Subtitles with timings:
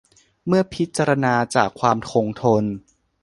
[0.47, 2.63] เมื่อพิจารณาจากความคงทน